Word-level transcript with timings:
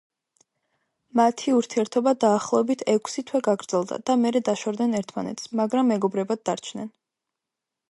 მათი 1.19 1.51
ურთიერთობა 1.57 2.13
დაახლოებით 2.25 2.81
ექვსი 2.95 3.25
თვე 3.29 3.43
გაგრძელდა 3.49 4.01
და 4.09 4.17
მერე 4.25 4.43
დაშორდნენ 4.49 4.99
ერთმანეთს, 5.03 5.49
მაგრამ 5.63 5.95
მეგობრებად 5.95 6.45
დარჩნენ. 6.51 6.93